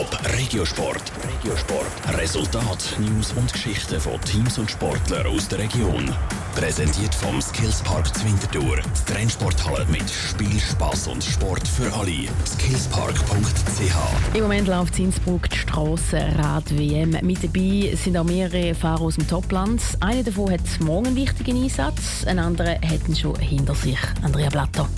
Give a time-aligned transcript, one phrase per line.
[0.00, 1.12] Top Regiosport.
[1.28, 2.18] Regiosport.
[2.18, 6.10] Resultat, News und Geschichten von Teams und Sportlern aus der Region.
[6.54, 8.76] Präsentiert vom Skillspark Zwintertour.
[8.78, 12.28] Die Trennsporthalle mit Spiel, Spaß und Sport für alle.
[12.46, 17.18] Skillspark.ch Im Moment läuft in Innsbruck die Strassenrad-WM.
[17.20, 19.82] Mit dabei sind auch mehrere Fahrer aus dem Topland.
[20.00, 23.98] Einer davon hat morgen einen wichtigen Einsatz, ein anderer hat ihn schon hinter sich.
[24.22, 24.88] Andrea Blatter.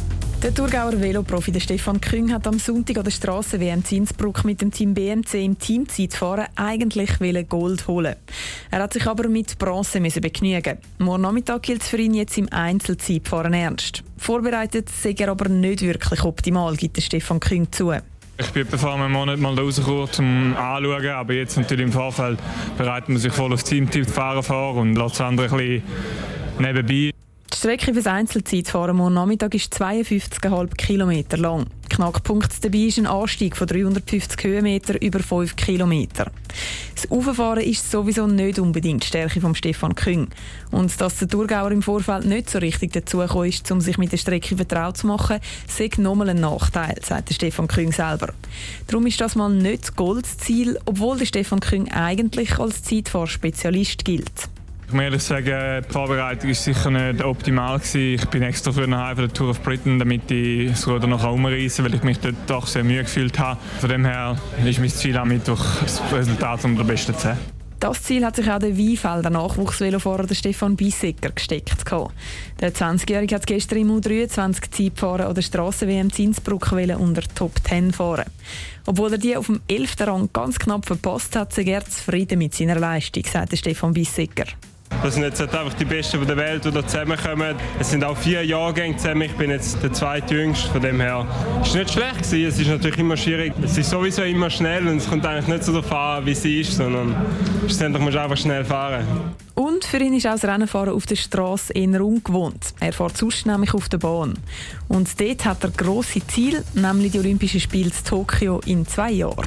[0.43, 4.73] Der Thurgauer Veloprofi Stefan Küng hat am Sonntag an der Straße WM Innsbruck mit dem
[4.73, 8.17] Team BMC im Teamzeitfahren eigentlich Gold holen.
[8.73, 10.79] Er hat sich aber mit Bronze begnügen.
[10.99, 14.03] Morgen Nachmittag gilt es für ihn jetzt im Einzelzeitfahren ernst.
[14.19, 17.93] Vorbereitet sei er aber nicht wirklich optimal, gibt der Stefan Küng zu.
[18.37, 22.41] Ich bin vor einem Monat mal rausgekommen, um anzuschauen, aber jetzt natürlich im Vorfeld
[22.77, 25.83] bereitet man sich voll auf Teamzeitfahren vor und lässt das andere ein bisschen
[26.59, 27.13] nebenbei.
[27.53, 31.67] Die Strecke für das Einzelzeitfahren morgen Nachmittag ist 52,5 km lang.
[31.91, 36.07] Knackpunkt dabei ist ein Anstieg von 350 Höhenmeter über 5 km.
[36.95, 40.29] Das Auffahren ist sowieso nicht unbedingt die Stärke von Stefan Küng.
[40.71, 44.17] Und dass der Thurgauer im Vorfeld nicht so richtig dazugekommen ist, um sich mit der
[44.17, 48.33] Strecke vertraut zu machen, sei nochmal ein Nachteil, sagt Stefan Küng selber.
[48.87, 54.52] Darum ist das mal nicht das Goldziel, obwohl der Stefan Küng eigentlich als Zeitfahrspezialist gilt.
[54.93, 57.81] Ich muss ehrlich sagen, die Vorbereitung war sicher nicht optimal.
[57.95, 61.83] Ich bin extra für eine der Tour of Britain, damit ich das Ruder noch umreißen
[61.83, 63.59] weil ich mich dort doch sehr müde gefühlt habe.
[63.81, 67.39] Von dem her ist mein Ziel am Mittwoch das Resultat unter den besten 10.
[67.81, 71.91] Das Ziel hat sich auch der Weinfelder Nachwuchsvelofahrer Stefan Bissecker gesteckt.
[72.61, 78.27] Der 20-Jährige hat gestern im U23 Zeitfahren oder Strassen-WM Innsbruck unter Top 10 fahren.
[78.85, 79.95] Obwohl er die auf dem 11.
[80.01, 84.45] Rang ganz knapp verpasst hat, sei er zufrieden mit seiner Leistung, sagte Stefan Bissecker.
[85.03, 87.57] Das sind jetzt einfach die Besten der Welt, die da zusammenkommen.
[87.79, 89.23] Es sind auch vier Jahrgänge zusammen.
[89.23, 90.71] Ich bin jetzt der zweitjüngste.
[90.71, 91.27] Von dem her
[91.61, 92.47] Es ist nicht schlecht gewesen.
[92.47, 93.53] Es ist natürlich immer schwierig.
[93.63, 96.61] Es ist sowieso immer schnell und es kommt eigentlich nicht so darauf an, wie sie
[96.61, 97.15] ist, sondern
[97.61, 99.07] schlussendlich musst du einfach schnell fahren.
[99.55, 102.75] Und für ihn ist auch das Rennenfahren auf der Straße eher ungewohnt.
[102.81, 104.39] Er fährt sonst nämlich auf der Bahn.
[104.89, 109.47] Und dort hat er grosse Ziele, nämlich die Olympischen Spiele in Tokio in zwei Jahren.